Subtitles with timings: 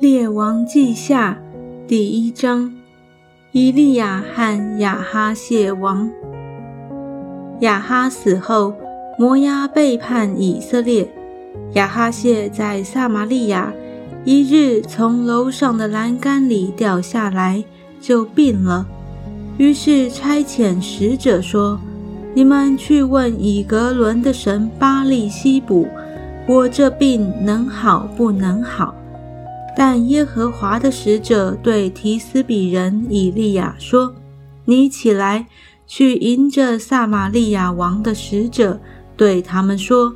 [0.00, 1.36] 列王记下
[1.86, 2.72] 第一章：
[3.52, 6.08] 以利亚和亚哈谢王。
[7.60, 8.72] 亚哈死后，
[9.18, 11.06] 摩押背叛以色列。
[11.74, 13.74] 亚哈谢在撒玛利亚，
[14.24, 17.62] 一日从楼上的栏杆里掉下来，
[18.00, 18.86] 就病了。
[19.58, 21.78] 于是差遣使者说
[22.32, 25.86] ：“你们去问以格伦的神巴利西卜，
[26.48, 28.94] 我这病能好不能好？”
[29.76, 34.14] 但耶和华的使者对提斯比人以利亚说
[34.66, 35.46] ：“你起来，
[35.86, 38.80] 去迎着撒玛利亚王的使者，
[39.16, 40.14] 对他们说：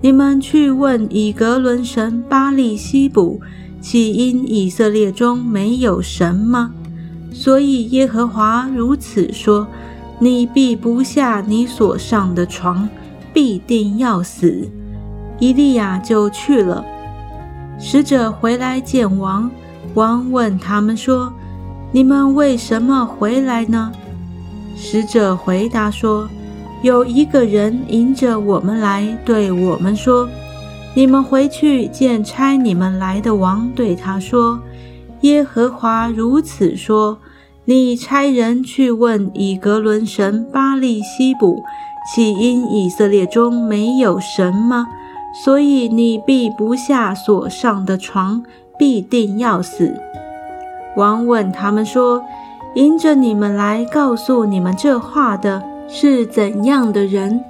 [0.00, 3.40] 你们去问以格伦神巴利西卜，
[3.80, 6.72] 岂因以色列中没有神吗？
[7.32, 9.66] 所以耶和华如此说：
[10.18, 12.88] 你必不下你所上的床，
[13.32, 14.68] 必定要死。”
[15.40, 16.84] 以利亚就去了。
[17.78, 19.50] 使者回来见王，
[19.94, 21.32] 王问他们说
[21.90, 23.92] ：“你们为什么回来呢？”
[24.76, 26.28] 使者回答说
[26.82, 30.28] ：“有一个人迎着我们来，对我们说
[30.94, 34.60] ：‘你们回去见差你们来的王，对他说：
[35.22, 37.18] 耶和华如此说：
[37.64, 41.62] 你差人去问以格伦神巴利西卜，
[42.14, 44.86] 岂因以色列中没有神吗？’”
[45.32, 48.42] 所以你必不下所上的床，
[48.78, 49.94] 必定要死。
[50.96, 52.22] 王问他们说
[52.76, 57.42] ：“迎着你们来告诉你们这话的是怎样的人？”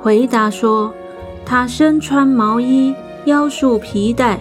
[0.00, 0.92] 回答说
[1.44, 2.94] ：“他身穿毛衣，
[3.26, 4.40] 腰束皮带。”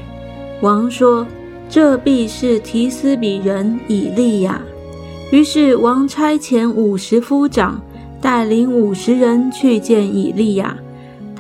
[0.62, 1.28] 王说
[1.68, 4.62] ：“这必是提斯比人以利亚。”
[5.32, 7.82] 于是王差遣五十夫长
[8.22, 10.78] 带领五十人去见以利亚。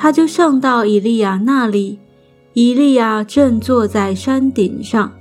[0.02, 2.00] 他就上到以利亚那里，
[2.54, 5.12] 以利亚正坐在山顶上。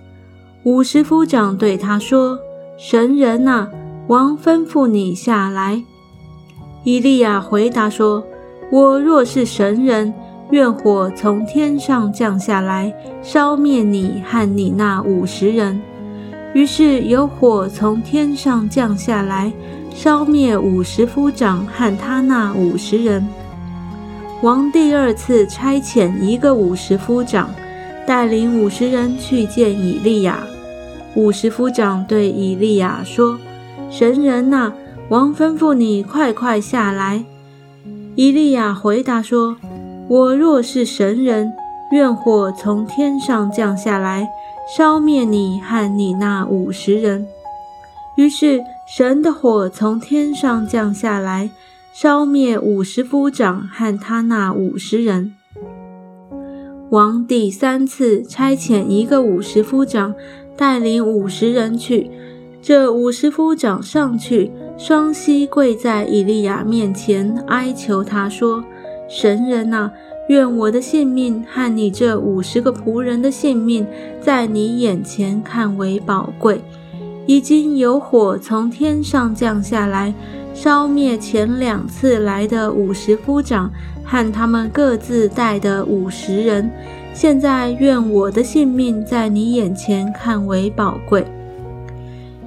[0.62, 2.38] 五十夫长对他说
[2.80, 3.68] ：“神人呐，
[4.06, 5.84] 王吩咐你下来。”
[6.82, 8.24] 以利亚回答说
[8.72, 10.14] ：“我若是神人，
[10.50, 12.90] 愿火从天上降下来，
[13.20, 15.78] 烧灭你和你那五十人。”
[16.56, 19.52] 于是有火从天上降下来，
[19.90, 23.28] 烧灭五十夫长和他那五十人。
[24.42, 27.50] 王第二次差遣一个五十夫长，
[28.06, 30.42] 带领五十人去见以利亚。
[31.14, 33.38] 五十夫长对以利亚说
[33.92, 34.72] ：“神人呐，
[35.10, 37.22] 王吩咐你快快下来。”
[38.16, 39.58] 以利亚回答说
[40.08, 41.52] ：“我若是神人，
[41.92, 44.26] 愿火从天上降下来，
[44.74, 47.26] 烧灭你和你那五十人。”
[48.16, 51.50] 于是神的火从天上降下来。
[51.92, 55.34] 烧灭五十夫长和他那五十人。
[56.90, 60.14] 王第三次差遣一个五十夫长，
[60.56, 62.08] 带领五十人去。
[62.62, 68.64] 这五十夫长上去，双膝跪在以利亚面前，哀求他说
[69.10, 69.90] ：“神人呐，
[70.28, 73.84] 愿我的性命和你这五十个仆人的性命，
[74.20, 76.60] 在你眼前看为宝贵。
[77.26, 80.14] 已经有火从天上降下来。”
[80.52, 83.70] 烧灭前两次来的五十夫长
[84.04, 86.70] 和他们各自带的五十人，
[87.14, 91.24] 现在愿我的性命在你眼前看为宝贵。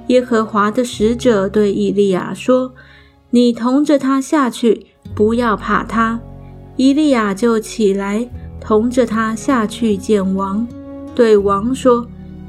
[0.08, 2.72] 耶和华的使者对以利亚说
[3.30, 6.20] ：“你同着他下去，不要怕他。”
[6.76, 8.28] 以利亚就起来，
[8.60, 10.66] 同着他下去见王，
[11.14, 12.06] 对王说：“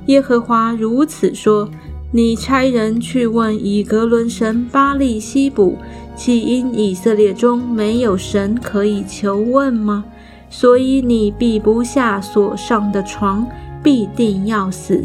[0.08, 1.70] 耶和华如此说。”
[2.16, 5.78] 你差人去问以格伦神巴利西卜，
[6.16, 10.06] 岂因以色列中没有神可以求问吗？
[10.50, 13.46] 所以你避不下所上的床，
[13.84, 15.04] 必定要死。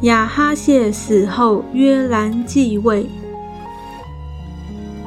[0.00, 3.06] 亚哈谢死后，约兰继位。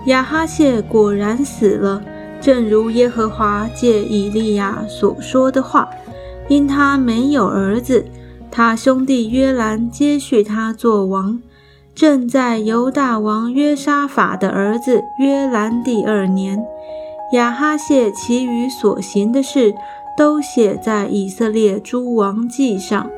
[0.05, 2.01] 亚哈谢果然死了，
[2.39, 5.89] 正如耶和华借以利亚所说的话，
[6.47, 8.05] 因他没有儿子。
[8.51, 11.41] 他兄弟约兰接续他做王，
[11.93, 16.63] 正在犹大王约沙法的儿子约兰第二年。
[17.33, 19.73] 亚哈谢其余所行的事，
[20.17, 23.09] 都写在以色列诸王记上。